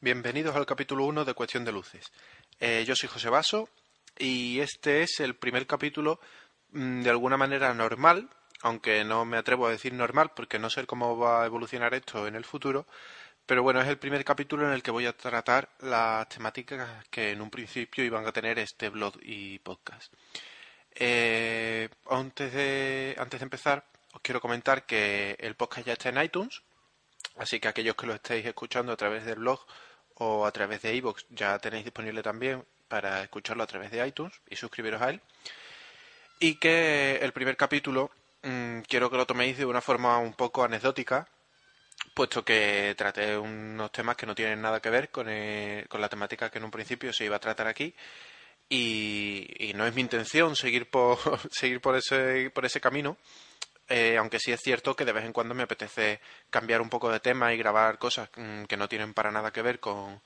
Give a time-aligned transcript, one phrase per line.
[0.00, 2.12] bienvenidos al capítulo 1 de Cuestión de Luces.
[2.60, 3.68] Eh, yo soy José Baso
[4.16, 6.20] y este es el primer capítulo
[6.70, 8.28] mm, de alguna manera normal,
[8.62, 12.26] aunque no me atrevo a decir normal porque no sé cómo va a evolucionar esto
[12.28, 12.86] en el futuro,
[13.44, 17.32] pero bueno, es el primer capítulo en el que voy a tratar las temáticas que
[17.32, 20.12] en un principio iban a tener este blog y podcast.
[20.94, 26.22] Eh, antes, de, antes de empezar, os quiero comentar que el podcast ya está en
[26.22, 26.62] iTunes,
[27.36, 29.60] así que aquellos que lo estéis escuchando a través del blog
[30.18, 34.34] o a través de iVoox ya tenéis disponible también para escucharlo a través de iTunes
[34.48, 35.20] y suscribiros a él.
[36.40, 38.10] Y que el primer capítulo
[38.42, 41.28] mmm, quiero que lo toméis de una forma un poco anecdótica,
[42.14, 46.08] puesto que traté unos temas que no tienen nada que ver con, el, con la
[46.08, 47.94] temática que en un principio se iba a tratar aquí.
[48.70, 51.18] Y, y no es mi intención seguir por,
[51.50, 53.16] seguir por, ese, por ese camino,
[53.88, 56.20] eh, aunque sí es cierto que de vez en cuando me apetece
[56.50, 59.62] cambiar un poco de tema y grabar cosas mm, que no tienen para nada que
[59.62, 60.20] ver con,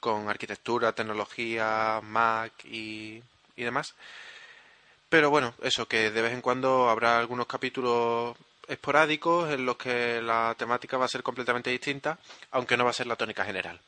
[0.00, 3.22] con arquitectura, tecnología, Mac y,
[3.56, 3.94] y, demás.
[5.08, 10.20] Pero bueno, eso, que de vez en cuando habrá algunos capítulos esporádicos en los que
[10.20, 12.18] la temática va a ser completamente distinta,
[12.50, 13.80] aunque no va a ser la tónica general.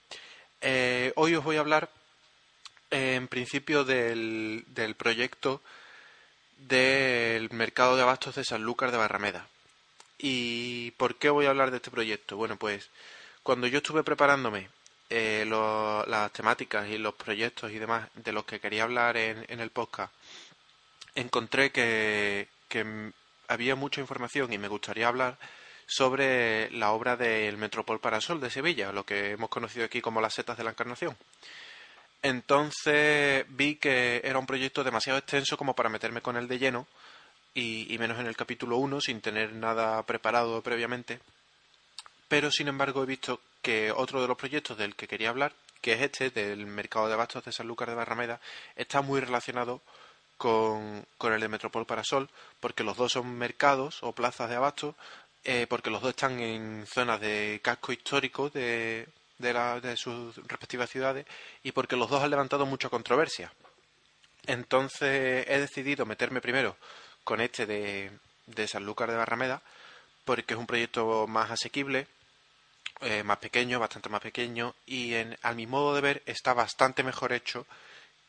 [0.60, 1.90] Eh, hoy os voy a hablar,
[2.90, 5.62] eh, en principio, del, del proyecto
[6.56, 9.46] del mercado de abastos de Sanlúcar de Barrameda.
[10.18, 12.36] ¿Y por qué voy a hablar de este proyecto?
[12.36, 12.88] Bueno, pues
[13.42, 14.68] cuando yo estuve preparándome
[15.10, 19.44] eh, lo, las temáticas y los proyectos y demás de los que quería hablar en,
[19.48, 20.12] en el podcast,
[21.14, 23.12] encontré que, que,
[23.48, 25.38] había mucha información y me gustaría hablar
[25.86, 30.34] sobre la obra del Metropol Parasol de Sevilla, lo que hemos conocido aquí como las
[30.34, 31.16] setas de la Encarnación.
[32.22, 36.86] Entonces vi que era un proyecto demasiado extenso como para meterme con él de lleno
[37.54, 41.20] y, y menos en el capítulo 1 sin tener nada preparado previamente.
[42.28, 45.92] Pero sin embargo he visto que otro de los proyectos del que quería hablar, que
[45.92, 48.40] es este del mercado de abastos de Sanlúcar de Barrameda,
[48.74, 49.80] está muy relacionado
[50.36, 52.28] con, con el de Metropol Parasol,
[52.60, 54.94] porque los dos son mercados o plazas de abastos,
[55.44, 59.08] eh, porque los dos están en zonas de casco histórico de,
[59.38, 61.26] de, la, de sus respectivas ciudades
[61.62, 63.52] y porque los dos han levantado mucha controversia.
[64.46, 66.76] Entonces he decidido meterme primero
[67.24, 68.10] con este de,
[68.46, 69.62] de Sanlúcar de Barrameda
[70.24, 72.06] porque es un proyecto más asequible,
[73.00, 77.02] eh, más pequeño, bastante más pequeño y en, a mi modo de ver está bastante
[77.02, 77.66] mejor hecho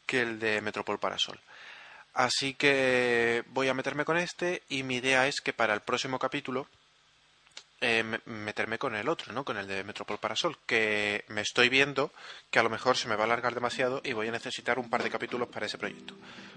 [0.06, 1.39] que el de Metropol Parasol.
[2.13, 6.18] Así que voy a meterme con este y mi idea es que para el próximo
[6.18, 6.68] capítulo
[7.79, 9.45] eh, meterme con el otro, ¿no?
[9.45, 12.11] Con el de Metropol Parasol, que me estoy viendo
[12.49, 14.89] que a lo mejor se me va a alargar demasiado y voy a necesitar un
[14.89, 16.15] par de capítulos para ese proyecto.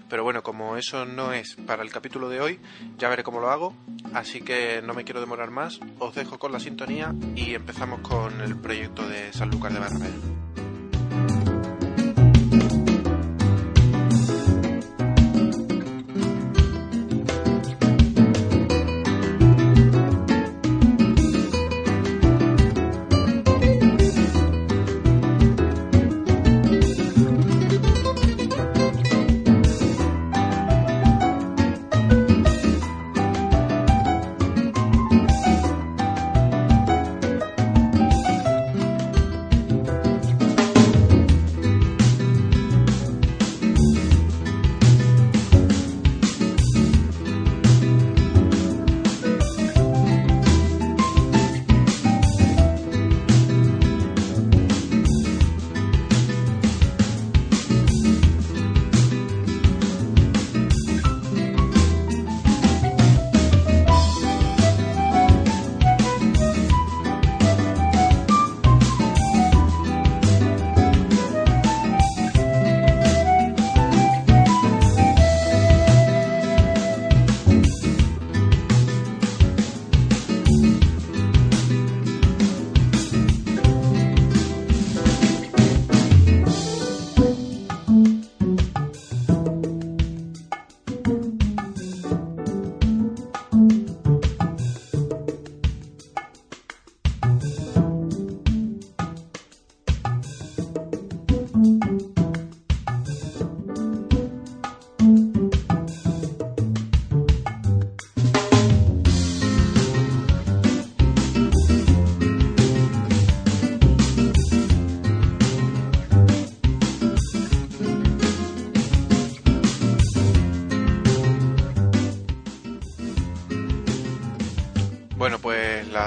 [0.09, 2.59] Pero bueno, como eso no es para el capítulo de hoy,
[2.97, 3.75] ya veré cómo lo hago,
[4.13, 8.41] así que no me quiero demorar más, os dejo con la sintonía y empezamos con
[8.41, 10.70] el proyecto de Sanlúcar de Barrameda.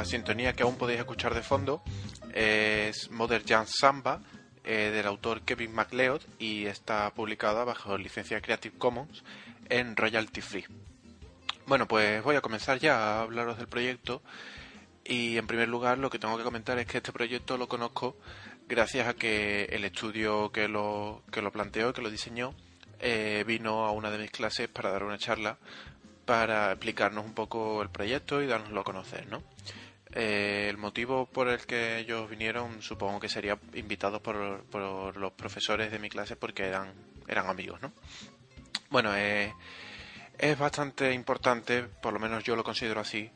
[0.06, 1.83] Sintonía que aún podéis escuchar de fondo
[2.33, 4.21] es Mother Jam Samba
[4.65, 9.23] eh, del autor Kevin MacLeod y está publicada bajo licencia Creative Commons
[9.69, 10.67] en royalty free.
[11.67, 14.23] Bueno, pues voy a comenzar ya a hablaros del proyecto
[15.05, 18.17] y en primer lugar lo que tengo que comentar es que este proyecto lo conozco
[18.69, 22.55] gracias a que el estudio que lo, que lo planteó, que lo diseñó,
[23.01, 25.59] eh, vino a una de mis clases para dar una charla
[26.25, 29.43] para explicarnos un poco el proyecto y darnoslo a conocer, ¿no?
[30.16, 35.32] Eh, el motivo por el que ellos vinieron supongo que sería invitados por, por los
[35.32, 36.93] profesores de mi clase porque eran,
[37.26, 37.93] eran amigos, ¿no?
[38.90, 39.52] Bueno, eh,
[40.38, 43.28] es bastante importante, por lo menos yo lo considero así,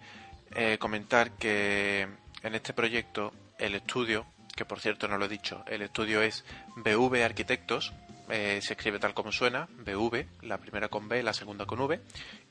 [0.55, 2.07] eh, comentar que
[2.45, 4.25] en este proyecto el estudio,
[4.55, 6.45] que por cierto no lo he dicho, el estudio es
[6.77, 7.93] BV Arquitectos,
[8.29, 11.99] se escribe tal como suena, BV, la primera con B, la segunda con V,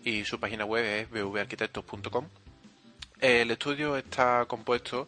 [0.03, 2.27] y su página web es bvarquitectos.com
[3.19, 5.07] el estudio está compuesto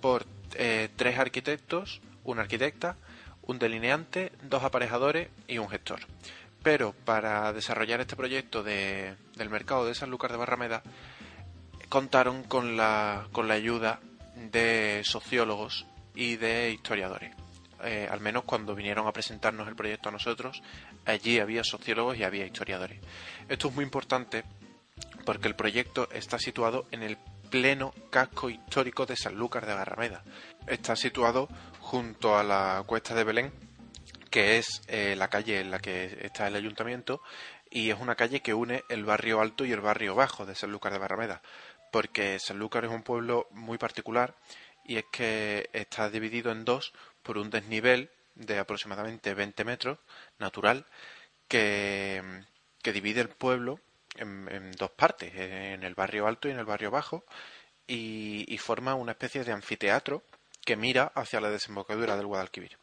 [0.00, 0.24] por
[0.54, 2.96] eh, tres arquitectos, una arquitecta,
[3.42, 6.00] un delineante, dos aparejadores y un gestor.
[6.62, 10.82] Pero para desarrollar este proyecto de, del mercado de Sanlúcar de Barrameda,
[11.88, 14.00] contaron con la, con la ayuda
[14.34, 17.34] de sociólogos y de historiadores.
[17.84, 20.62] Eh, al menos cuando vinieron a presentarnos el proyecto a nosotros,
[21.04, 23.00] allí había sociólogos y había historiadores.
[23.48, 24.44] Esto es muy importante
[25.26, 27.18] porque el proyecto está situado en el
[27.54, 30.24] pleno casco histórico de Sanlúcar de Barrameda.
[30.66, 31.46] Está situado
[31.78, 33.52] junto a la cuesta de Belén,
[34.28, 37.20] que es eh, la calle en la que está el ayuntamiento,
[37.70, 40.92] y es una calle que une el barrio alto y el barrio bajo de Sanlúcar
[40.92, 41.42] de Barrameda,
[41.92, 44.34] porque Sanlúcar es un pueblo muy particular
[44.84, 46.92] y es que está dividido en dos
[47.22, 50.00] por un desnivel de aproximadamente 20 metros
[50.40, 50.86] natural
[51.46, 52.20] que,
[52.82, 53.78] que divide el pueblo
[54.16, 57.24] en, dos partes, en el barrio alto y en el barrio bajo,
[57.86, 60.22] y, forma una especie de anfiteatro
[60.64, 62.78] que mira hacia la desembocadura del Guadalquivir.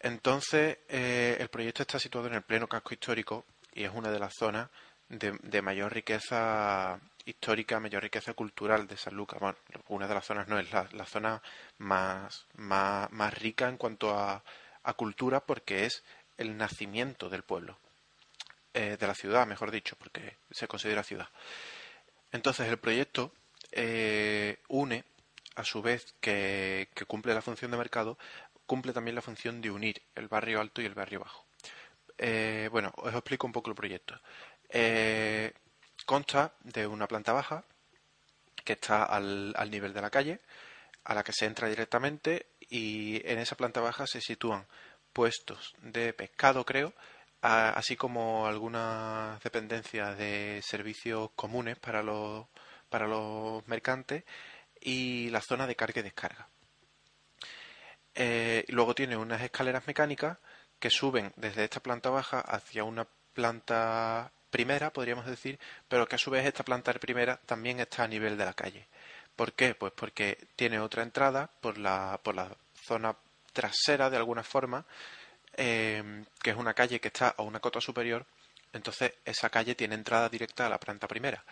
[0.00, 3.44] Entonces, eh, el proyecto está situado en el pleno casco histórico
[3.74, 4.68] y es una de las zonas
[5.08, 9.40] de, mayor riqueza histórica, mayor riqueza cultural de San Lucas.
[9.40, 9.58] Bueno,
[9.88, 11.42] una de las zonas no es la, zona
[11.78, 14.44] más, más, más, rica en cuanto a,
[14.84, 16.04] a cultura porque es
[16.36, 17.78] el nacimiento del pueblo.
[18.74, 21.28] Eh, de la ciudad, mejor dicho, porque se considera ciudad.
[22.32, 23.32] Entonces el proyecto
[23.72, 25.04] eh, une,
[25.56, 28.18] a su vez que, cumple la función de mercado,
[28.66, 31.46] cumple también la función de unir el barrio alto y el barrio bajo.
[32.18, 34.20] Eh, bueno, os explico un poco el proyecto.
[36.04, 37.64] consta de una planta baja
[38.64, 40.40] que está al, al nivel de la calle,
[41.04, 44.66] a la que se entra directamente y en esa planta baja se sitúan
[45.12, 46.92] puestos de pescado, creo,
[47.40, 52.46] así como algunas dependencias de servicios comunes para los,
[52.88, 54.24] para los mercantes
[54.80, 56.48] y la zona de carga y descarga.
[58.14, 60.38] Eh, luego tiene unas escaleras mecánicas
[60.78, 65.58] que suben desde esta planta baja hacia una planta primera, podríamos decir,
[65.88, 68.88] pero que a su vez esta planta primera también está a nivel de la calle.
[69.36, 69.74] ¿Por qué?
[69.74, 73.16] Pues porque tiene otra entrada por la, por la zona
[73.52, 74.84] trasera de alguna forma
[75.60, 78.24] Em, que es una calle que está a una cota superior,
[78.72, 81.44] entonces esa calle tiene entrada directa a la planta primera.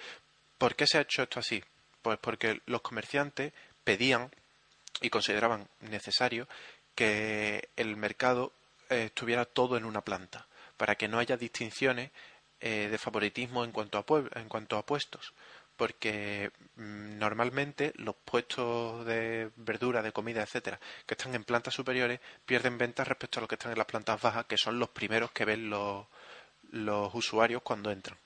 [0.59, 1.61] ¿Por qué se ha hecho esto así?
[2.03, 4.31] Pues porque los comerciantes pedían
[5.01, 6.47] y consideraban necesario
[6.95, 8.53] que el mercado
[8.91, 10.47] eh, estuviera todo en una planta,
[10.77, 12.13] para que no haya distinciones
[12.61, 15.33] eh, de favoritismo en cuanto a, en cuanto a puestos
[15.77, 22.21] porque mm, normalmente los puestos de verdura, de comida, etcétera, que están en plantas superiores,
[22.45, 25.31] pierden ventas respecto a los que están en las plantas bajas, que son los primeros
[25.33, 26.07] que ven los,
[26.73, 28.19] los usuarios cuando entran.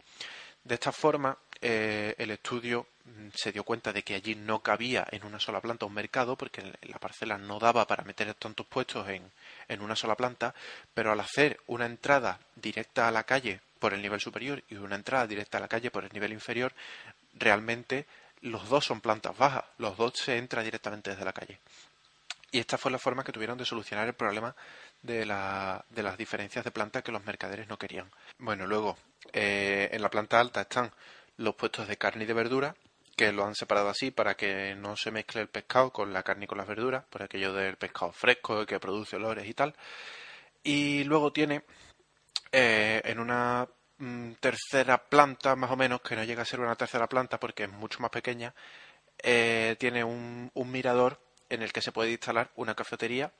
[0.64, 5.07] De esta forma, eh, el estudio mm, se dio cuenta de que allí no cabía
[5.11, 9.09] en una sola planta un mercado, porque la parcela no daba para meter tantos puestos
[9.09, 9.30] en,
[9.69, 10.54] en una sola planta,
[10.95, 14.95] pero al hacer una entrada directa a la calle por el nivel superior y una
[14.95, 16.73] entrada directa a la calle por el nivel inferior,
[17.35, 18.07] realmente
[18.43, 21.61] los dos son plantas bajas, los dos se entra directamente desde la calle.
[22.53, 24.57] Y esta fue la forma que tuvieron de solucionar el problema
[25.03, 28.11] de, la, de las diferencias de planta que los mercaderes no querían.
[28.39, 28.97] Bueno, luego,
[29.33, 30.91] eh, en la planta alta están
[31.37, 32.75] los puestos de carne y de verdura,
[33.17, 36.45] que lo han separado así para que no se mezcle el pescado con la carne
[36.45, 39.75] y con las verduras, por aquello del pescado fresco que produce olores y tal.
[40.63, 41.63] Y luego tiene
[42.51, 43.69] eh, en una
[44.00, 47.64] Mm, tercera planta, más o menos, que no llega a ser una tercera planta porque
[47.64, 48.54] es mucho más pequeña,
[49.23, 53.33] eh, tiene un, mirador en el que se puede instalar una cafetería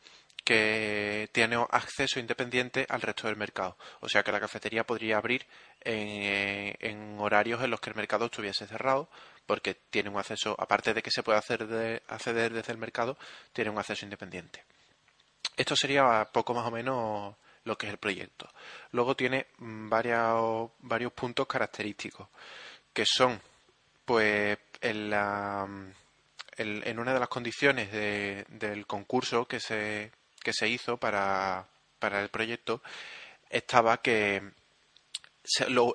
[0.45, 3.79] que tiene acceso independiente al resto del mercado.
[4.01, 5.47] O sea que la cafetería podría abrir
[5.81, 9.09] en, horarios en los que el mercado estuviese cerrado,
[9.47, 13.17] porque tiene un acceso, aparte de que se puede acceder desde el mercado,
[13.53, 14.65] tiene un acceso independiente.
[15.57, 17.37] Esto sería poco más o menos
[17.71, 18.51] lo que es el proyecto.
[18.91, 22.29] Luego tiene mm, varios, varios puntos característicos,
[22.93, 23.41] que son,
[24.05, 25.69] pues, en, la,
[26.57, 30.11] en una de las condiciones del concurso que se,
[30.43, 31.65] que se hizo para,
[32.01, 32.83] para el proyecto,
[33.49, 34.43] estaba que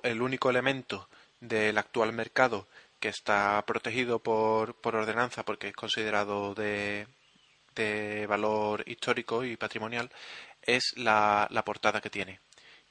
[0.03, 1.09] el único elemento
[1.41, 2.67] del actual mercado
[2.99, 7.07] que está protegido por, por ordenanza porque es considerado de,
[7.75, 10.09] de valor histórico y patrimonial
[10.65, 12.39] es la, la portada que tiene,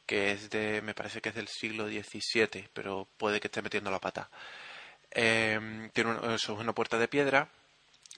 [0.07, 3.91] que es de, me parece que es del siglo XVII, pero puede que esté metiendo
[3.91, 4.31] la pata.
[5.11, 7.49] Eh, tiene es una puerta de piedra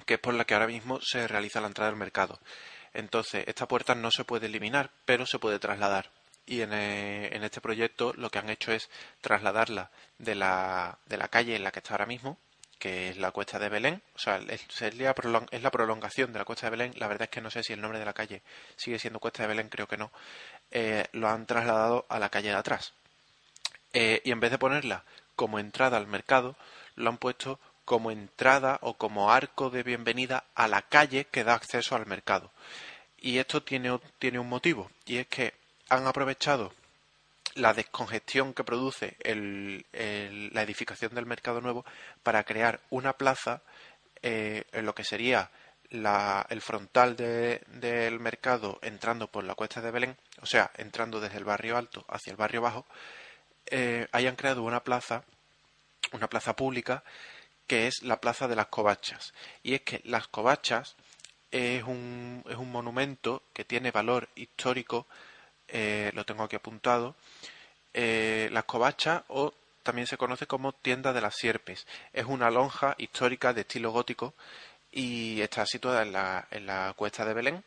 [0.05, 2.41] que es por la que ahora mismo se realiza la entrada al mercado.
[2.93, 6.11] Entonces, esta puerta no se puede eliminar, pero se puede trasladar.
[6.47, 8.89] Y en, eh, en este proyecto lo que han hecho es
[9.21, 12.39] trasladarla de la, de la calle en la que está ahora mismo,
[12.79, 16.71] que es la Cuesta de Belén, o sea, es la, prolongación de la Cuesta de
[16.71, 18.43] Belén, la verdad es que no sé si el nombre de la calle
[18.77, 20.11] sigue siendo Cuesta de Belén, creo que no,
[20.71, 22.93] eh, lo han trasladado a la calle de atrás.
[23.93, 25.05] Eh, y en vez de ponerla
[25.37, 26.57] como entrada al mercado,
[26.97, 31.55] lo han puesto como entrada o como arco de bienvenida a la calle que da
[31.55, 32.51] acceso al mercado.
[33.19, 35.55] Y esto tiene, tiene un motivo, y es que
[35.89, 36.73] han aprovechado
[37.57, 39.17] la descongestión que produce
[40.53, 41.85] la edificación del mercado nuevo
[42.23, 43.63] para crear una plaza
[44.23, 45.51] eh, en lo que sería
[45.91, 51.45] el frontal del mercado entrando por la cuesta de Belén, o sea, entrando desde el
[51.45, 52.87] barrio alto hacia el barrio bajo,
[53.67, 55.25] eh, hayan creado una plaza,
[56.13, 57.05] una plaza pública,
[57.67, 59.33] que es la plaza de las covachas.
[59.63, 60.97] Y es que las covachas
[61.51, 65.07] es un, es un monumento que tiene valor histórico
[65.69, 67.15] eh, lo tengo aquí apuntado,
[67.95, 68.65] eh, las
[69.29, 71.87] o también se conoce como tienda de las sierpes.
[72.13, 74.35] Es una lonja histórica de estilo gótico
[74.93, 77.65] y está situada en la, en la cuesta de Belén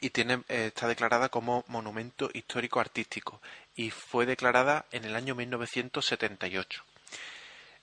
[0.00, 3.40] y tiene, eh, está declarada como monumento histórico artístico
[3.74, 6.82] y fue declarada en el año 1978.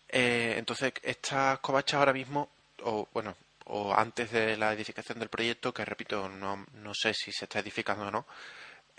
[0.10, 2.50] entonces, estas covachas ahora mismo,
[2.84, 7.32] o bueno, o antes de la edificación del proyecto, que repito, no, no sé si
[7.32, 8.25] se está edificando o no,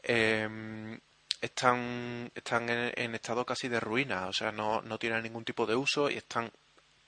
[0.09, 0.99] eh,
[1.41, 5.75] están, están en, estado casi de ruina, o sea, no, no tienen ningún tipo de
[5.75, 6.51] uso y están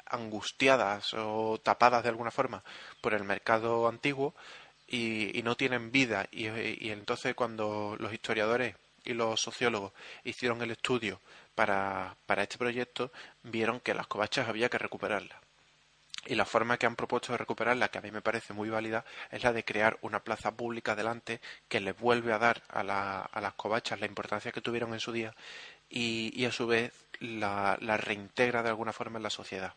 [0.06, 2.64] angustiadas o tapadas de alguna forma
[3.00, 4.34] por el mercado antiguo
[4.86, 6.26] y, no tienen vida.
[6.32, 6.46] Y,
[6.90, 9.92] entonces cuando los historiadores y los sociólogos
[10.24, 11.20] hicieron el estudio
[11.54, 13.12] para, para este proyecto,
[13.42, 15.47] vieron que las covachas había que recuperarlas.
[16.26, 19.04] Y la forma que han propuesto de recuperarla, que a mí me parece muy válida,
[19.30, 23.54] es la de crear una plaza pública delante que les vuelve a dar a, las
[23.54, 25.34] covachas la importancia que tuvieron en su día
[25.88, 29.74] y, a su vez la, reintegra de alguna forma en la sociedad.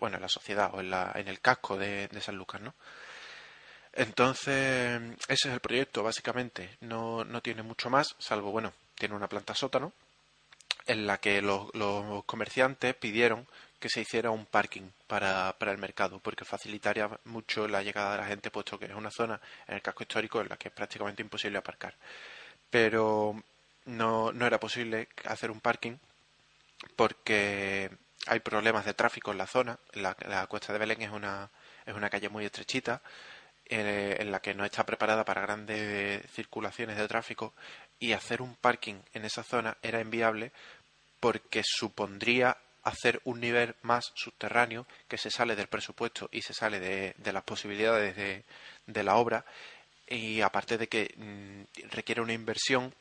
[0.00, 2.74] bueno, en la sociedad o en, el casco de, San Lucas, ¿no?
[3.92, 6.76] Entonces, ese es el proyecto, básicamente.
[6.80, 9.92] No, no tiene mucho más, salvo, bueno, tiene una planta sótano
[10.86, 11.70] en la que los
[12.24, 13.46] comerciantes pidieron
[13.78, 18.18] que se hiciera un parking para, para el mercado, porque facilitaría mucho la llegada de
[18.18, 20.74] la gente, puesto que es una zona en el casco histórico en la que es
[20.74, 21.94] prácticamente imposible aparcar.
[22.70, 23.42] Pero
[23.86, 25.96] no, no era posible hacer un parking
[26.96, 27.90] porque
[28.26, 29.78] hay problemas de tráfico en la zona.
[29.94, 31.50] La, la Cuesta de Belén es una,
[31.86, 33.02] es una calle muy estrechita
[33.70, 37.54] eh, en la que no está preparada para grandes circulaciones de tráfico
[37.98, 40.52] y hacer un parking en esa zona era inviable
[41.20, 46.80] porque supondría hacer un nivel más subterráneo que se sale del presupuesto y se sale
[46.80, 49.44] de, las posibilidades de, la obra
[50.08, 52.94] y aparte de que mm, requiere una inversión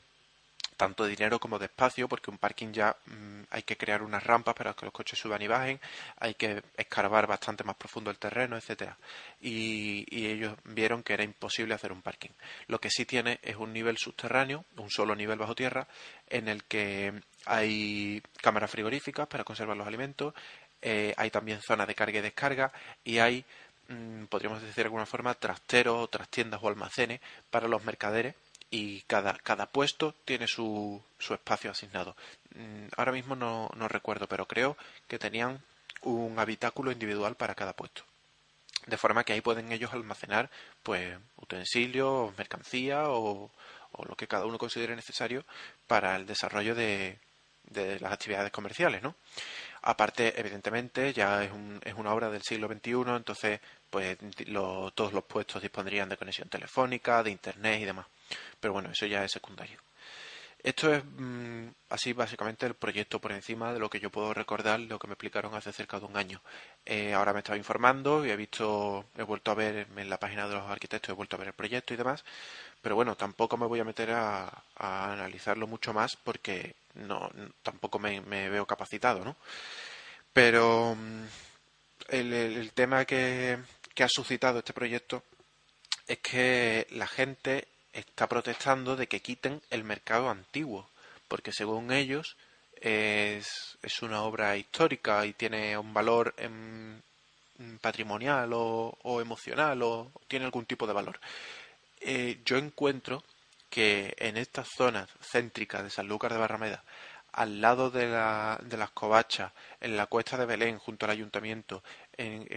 [0.77, 4.23] tanto de dinero como de espacio, porque un parking ya mm, hay que crear unas
[4.23, 5.81] rampas para que los coches suban y bajen,
[6.19, 8.97] hay que escarbar bastante más profundo el terreno, etcétera.
[9.41, 12.29] Y, ellos vieron que era imposible hacer un parking.
[12.67, 15.87] Lo que sí tiene es un nivel subterráneo, un solo nivel bajo tierra,
[16.29, 17.13] en el que
[17.47, 20.33] hay cámaras frigoríficas para conservar los alimentos,
[20.81, 22.71] eh, hay también zonas de carga y descarga
[23.03, 23.45] y hay,
[23.89, 28.35] mm, podríamos decir de alguna forma, trasteros, otras tiendas o almacenes para los mercaderes
[28.69, 32.15] y cada, cada puesto tiene su, su espacio asignado.
[32.55, 34.77] Mm, ahora mismo no, no recuerdo, pero creo
[35.07, 35.61] que tenían
[36.01, 38.03] un habitáculo individual para cada puesto.
[38.85, 40.49] De forma que ahí pueden ellos almacenar
[40.83, 43.51] pues utensilios, mercancía o,
[43.91, 45.45] o lo que cada uno considere necesario
[45.87, 47.19] para el desarrollo de,
[47.67, 49.15] de las actividades comerciales, ¿no?
[49.83, 53.59] Aparte, evidentemente, ya es, un, es una obra del siglo XXI, entonces,
[53.89, 54.17] pues
[54.93, 58.07] todos los puestos dispondrían de conexión telefónica, de internet y demás.
[58.59, 59.79] Pero bueno, eso ya es secundario.
[60.63, 64.79] Esto es mm, así básicamente el proyecto por encima de lo que yo puedo recordar,
[64.79, 66.41] lo que me explicaron hace cerca de un año.
[66.85, 70.47] Eh, ahora me estaba informando y he visto, he vuelto a ver en la página
[70.47, 72.25] de los arquitectos, he vuelto a ver el proyecto y demás,
[72.81, 77.29] pero bueno, tampoco me voy a meter a, analizarlo mucho más porque no,
[77.63, 79.35] tampoco me, veo capacitado, ¿no?
[80.33, 81.23] Pero mm,
[82.09, 83.57] el, tema que
[83.99, 85.23] ha suscitado este proyecto
[86.07, 90.89] es que la gente está protestando de que quiten el mercado antiguo,
[91.27, 92.37] porque según ellos
[92.81, 96.33] es, es una obra histórica y tiene un valor
[97.81, 101.19] patrimonial o, emocional o tiene algún tipo de valor.
[101.99, 103.23] Eh, yo encuentro
[103.69, 106.83] que en estas zonas céntricas de Sanlúcar de Barrameda,
[107.37, 111.83] al lado de, la, de las covachas, en la cuesta de Belén, junto al ayuntamiento,
[112.13, 112.47] en,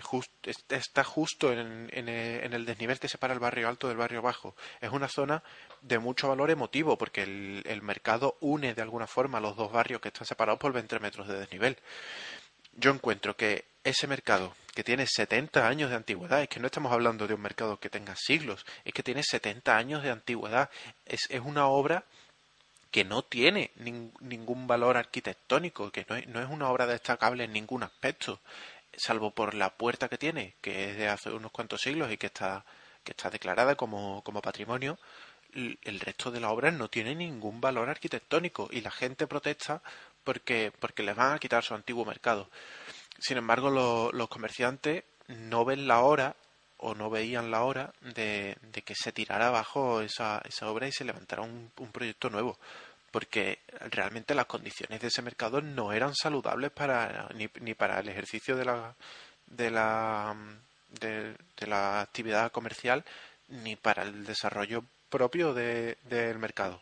[0.70, 4.56] está justo en, en, el desnivel que separa el barrio alto del barrio bajo.
[4.80, 5.42] Es una zona
[5.82, 10.00] de mucho valor emotivo porque el, el mercado une de alguna forma los dos barrios
[10.00, 11.76] que están separados por 20 metros de desnivel.
[12.72, 16.92] Yo encuentro que ese mercado que tiene 70 años de antigüedad, es que no estamos
[16.92, 20.70] hablando de un mercado que tenga siglos, es que tiene 70 años de antigüedad,
[21.06, 22.04] es, es una obra
[22.90, 27.52] que no tiene ningún valor arquitectónico, que no es, no es una obra destacable en
[27.52, 28.40] ningún aspecto
[28.96, 32.26] salvo por la puerta que tiene, que es de hace unos cuantos siglos y que
[32.26, 32.64] está,
[33.04, 34.98] que está declarada como, como patrimonio,
[35.54, 39.82] el resto de la obra no tiene ningún valor arquitectónico y la gente protesta
[40.30, 42.48] porque, porque les van a quitar su antiguo mercado.
[43.18, 46.36] Sin embargo, los comerciantes no ven la hora
[46.76, 50.92] o no veían la hora de, de que se tirara abajo esa, esa obra y
[50.92, 52.60] se levantara un, un proyecto nuevo
[53.10, 53.58] porque
[53.90, 58.56] realmente las condiciones de ese mercado no eran saludables para ni, ni para el ejercicio
[58.56, 58.94] de la
[59.46, 60.36] de la
[61.00, 61.34] de,
[61.66, 63.04] la actividad comercial
[63.48, 66.80] ni para el desarrollo propio de, del mercado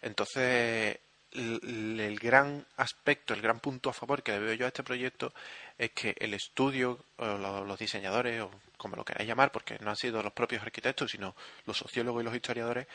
[0.00, 0.98] entonces
[1.34, 5.32] el, gran aspecto, el gran punto a favor que le veo yo a este proyecto
[5.78, 7.26] es que el estudio, o
[7.64, 11.34] los diseñadores, o como lo queráis llamar, porque no han sido los propios arquitectos, sino
[11.66, 12.86] los sociólogos y los historiadores,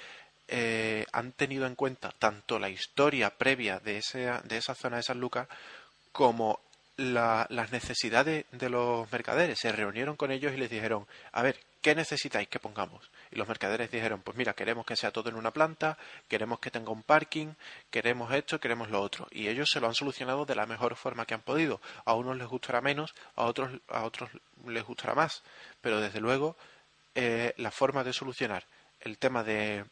[0.48, 5.03] eh, han tenido en cuenta tanto la historia previa de, ese, de esa zona de
[5.03, 5.48] San Lucas
[6.11, 6.61] como
[6.98, 9.59] las necesidades de los mercaderes.
[9.59, 13.09] Se reunieron con ellos y les dijeron, a ver, ¿qué necesitáis que pongamos?
[13.31, 16.72] Y los mercaderes dijeron, pues mira, queremos que sea todo en una planta, queremos que
[16.72, 17.53] tenga un parking,
[17.90, 19.27] queremos esto, queremos lo otro.
[19.31, 21.81] Y ellos se lo han solucionado de la mejor forma que han podido.
[22.05, 24.29] A unos les gustará menos, a otros, a otros
[24.66, 25.44] les gustará más.
[25.81, 26.55] Pero desde luego,
[27.16, 28.66] eh, la forma de solucionar
[29.01, 29.85] el tema de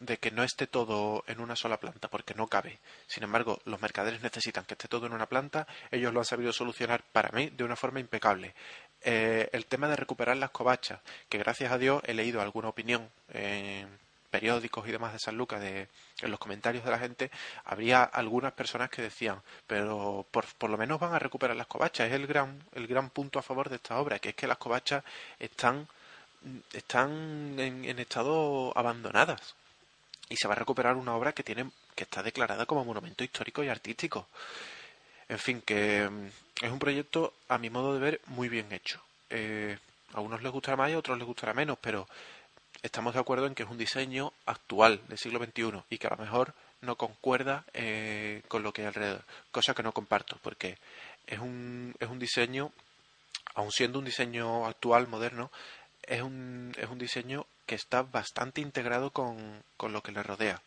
[0.00, 2.78] de que no esté todo en una sola planta, porque no cabe.
[3.06, 6.52] Sin embargo, los mercaderes necesitan que esté todo en una planta, ellos lo han sabido
[6.52, 8.54] solucionar para mí de una forma impecable.
[9.02, 13.08] Eh, el tema de recuperar las covachas, que gracias a Dios he leído alguna opinión
[13.32, 13.88] en
[14.30, 15.88] periódicos y demás de San Lucas, de,
[16.20, 17.30] en los comentarios de la gente,
[17.64, 22.08] habría algunas personas que decían, pero por, por, lo menos van a recuperar las covachas.
[22.08, 24.58] Es el gran, el gran punto a favor de esta obra, que es que las
[24.58, 25.04] covachas
[25.38, 25.88] están,
[26.72, 29.54] están en, en estado abandonadas
[30.28, 33.64] y se va a recuperar una obra que tiene que está declarada como monumento histórico
[33.64, 34.28] y artístico.
[35.28, 36.08] En fin, que
[36.60, 39.00] es un proyecto, a mi modo de ver, muy bien hecho.
[39.30, 39.78] Eh,
[40.14, 42.08] a unos les gustará más y a otros les gustará menos, pero
[42.82, 46.10] estamos de acuerdo en que es un diseño actual del siglo XXI y que a
[46.10, 50.78] lo mejor no concuerda eh, con lo que hay alrededor, cosa que no comparto, porque
[51.26, 52.72] es un, es un diseño,
[53.54, 55.50] aun siendo un diseño actual, moderno,
[56.02, 60.62] es un, es un diseño que está bastante integrado con, con lo que le rodea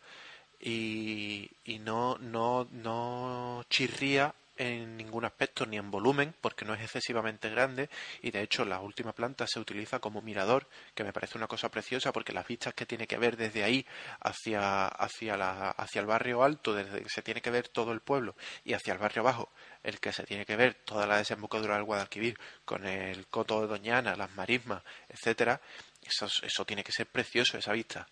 [0.60, 6.82] y, y no, no, no chirría en ningún aspecto ni en volumen porque no es
[6.82, 7.88] excesivamente grande
[8.20, 11.70] y de hecho la última planta se utiliza como mirador que me parece una cosa
[11.70, 13.86] preciosa porque las vistas que tiene que ver desde ahí
[14.20, 18.00] hacia hacia la hacia el barrio alto desde que se tiene que ver todo el
[18.00, 19.50] pueblo y hacia el barrio bajo
[19.82, 23.68] el que se tiene que ver toda la desembocadura del Guadalquivir con el coto de
[23.68, 25.60] Doñana las marismas etcétera
[26.02, 28.06] eso, eso tiene que ser precioso, esa vista.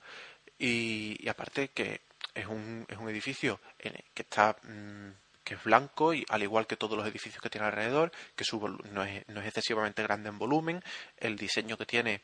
[0.58, 2.02] Y, aparte que
[2.34, 5.10] es un, es un edificio que está mm,
[5.44, 8.60] que es blanco y al igual que todos los edificios que tiene alrededor, que su
[8.92, 10.82] no es, no es excesivamente grande en volumen,
[11.16, 12.22] el diseño que tiene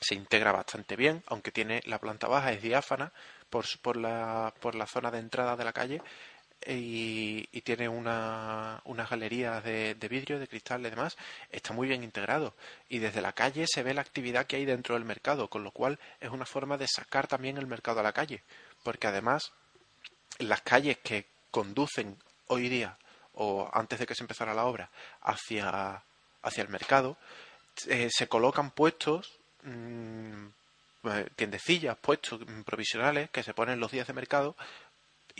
[0.00, 3.12] se integra bastante bien, aunque tiene la planta baja es diáfana
[3.50, 6.02] por, por, la, por la zona de entrada de la calle
[6.66, 11.16] y, tiene una, unas galerías de, vidrio, de cristal y demás,
[11.50, 12.54] está muy bien integrado.
[12.88, 15.70] Y desde la calle se ve la actividad que hay dentro del mercado, con lo
[15.70, 18.42] cual es una forma de sacar también el mercado a la calle.
[18.82, 19.52] Porque además,
[20.38, 22.16] las calles que conducen
[22.48, 22.96] hoy día,
[23.34, 24.90] o antes de que se empezara la obra,
[25.22, 26.02] hacia,
[26.42, 27.16] hacia el mercado,
[27.86, 30.46] eh, se colocan puestos mm,
[31.04, 34.56] eh, tiendecillas, puestos provisionales que se ponen los días de mercado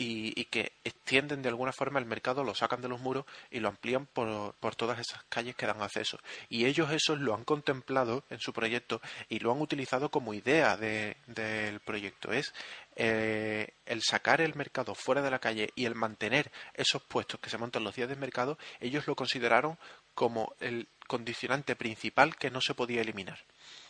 [0.01, 3.67] y, que extienden de alguna forma el mercado, lo sacan de los muros y lo
[3.67, 6.17] amplían por, por todas esas calles que dan acceso.
[6.47, 10.77] Y ellos eso lo han contemplado en su proyecto y lo han utilizado como idea
[10.77, 12.31] del proyecto.
[12.31, 12.53] Es
[12.95, 17.49] eh, el sacar el mercado fuera de la calle y el mantener esos puestos que
[17.49, 19.77] se montan los días del mercado, ellos lo consideraron
[20.13, 23.39] como el condicionante principal que no se podía eliminar.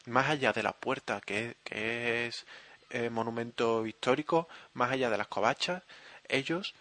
[0.07, 2.47] Más allá de la puerta, que, que es
[2.89, 5.83] eh, monumento histórico, más allá de las covachas,
[6.27, 6.73] ellos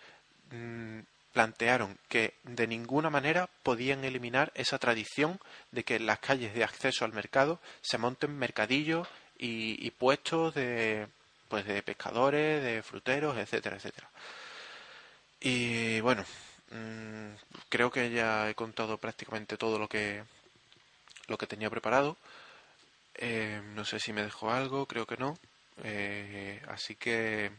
[0.51, 1.01] mm,
[1.33, 5.39] plantearon que de ninguna manera podían eliminar esa tradición
[5.71, 9.07] de que en las calles de acceso al mercado se monten mercadillos
[9.39, 11.07] y, puestos de
[11.49, 14.11] pues de pescadores, de fruteros, etcétera, etcétera.
[15.41, 16.25] Y bueno,
[16.71, 17.35] mm,
[17.69, 20.25] creo que ya he contado prácticamente todo lo que
[21.29, 22.17] lo que tenía preparado.
[23.15, 25.39] Eh, no sé si me dejó algo, creo que no.
[25.85, 27.51] Eh, así que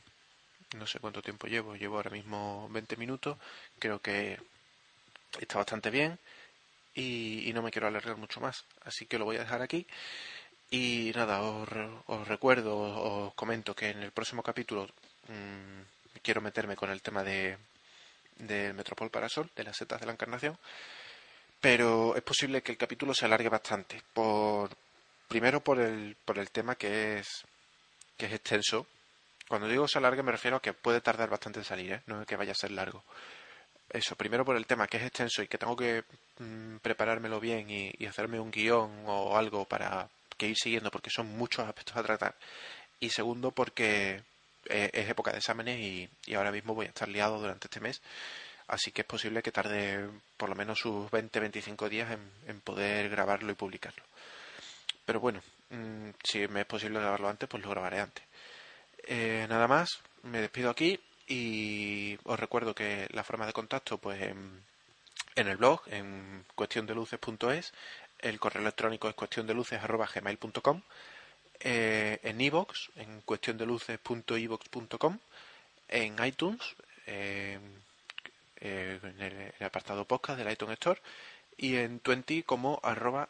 [0.75, 3.37] no sé cuánto tiempo llevo, llevo ahora mismo 20 minutos,
[3.79, 4.39] creo que
[5.39, 6.19] está bastante bien
[6.93, 9.87] y, no me quiero alargar mucho más, así que lo voy a dejar aquí.
[10.71, 14.85] Y nada, os, recuerdo, os comento que en el próximo capítulo
[15.27, 17.57] mm, quiero meterme con el tema de,
[18.37, 20.57] de Metropol Parasol, de las setas de la encarnación,
[21.59, 24.69] pero es posible que el capítulo se alargue bastante, por
[25.27, 27.45] primero por el, por el tema que es
[28.19, 28.85] que es extenso.
[29.47, 32.01] Cuando digo se alargue me refiero a que puede tardar bastante en salir, ¿eh?
[32.05, 33.03] no es que vaya a ser largo.
[33.89, 36.03] Eso, primero por el tema que es extenso y que tengo que
[36.37, 41.27] mm, preparármelo bien y, hacerme un guion o algo para que ir siguiendo porque son
[41.37, 42.35] muchos aspectos a tratar.
[42.99, 44.21] Y segundo porque
[44.65, 48.01] eh, es época de exámenes y, ahora mismo voy a estar liado durante este mes.
[48.67, 53.09] Así que es posible que tarde por lo menos sus 20-25 días en, en poder
[53.09, 54.03] grabarlo y publicarlo.
[55.05, 58.23] Pero bueno, Mm, si me es posible grabarlo antes, pues lo grabaré antes.
[59.07, 64.21] Eh, nada más, me despido aquí y os recuerdo que la forma de contacto, pues
[64.21, 64.63] en,
[65.35, 67.73] el blog, en cuestiondeluces.es,
[68.19, 70.81] el correo electrónico es cuestiondeluces.gmail.com,
[71.61, 75.19] eh, en iVoox, en cuestiondeluces.ivox.com,
[75.87, 77.59] en iTunes, eh,
[78.61, 81.01] en, el, apartado podcast del iTunes Store,
[81.57, 83.29] y en Twenty como arroba.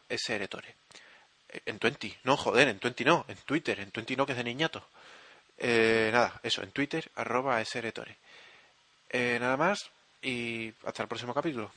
[1.66, 4.44] En Twenty, no, joder, en Twenty no, en Twitter, en Twenty no, que es de
[4.44, 4.84] niñato.
[5.58, 8.16] Eh, nada, eso, en Twitter, arroba sretore.
[9.08, 9.90] Eh, nada más
[10.22, 11.70] y hasta el próximo capítulo.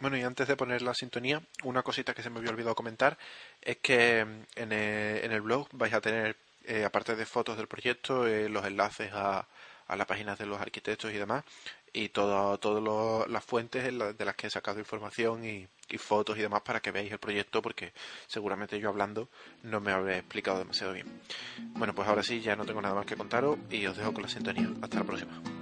[0.00, 3.18] Bueno, y antes de poner la sintonía, una cosita que se me había olvidado comentar
[3.60, 8.26] es que mm, en el, blog vais a tener, eh, aparte de fotos del proyecto,
[8.26, 9.46] los enlaces a,
[9.86, 11.44] a las páginas de los arquitectos y demás,
[11.92, 12.60] y todas
[13.28, 15.44] las fuentes de las que he sacado información
[15.88, 17.92] y, fotos y demás para que veáis el proyecto porque
[18.26, 19.28] seguramente yo hablando
[19.62, 21.06] no me habré explicado demasiado bien.
[21.74, 24.22] Bueno, pues ahora sí, ya no tengo nada más que contaros y os dejo con
[24.22, 24.70] la sintonía.
[24.82, 25.57] Hasta la próxima.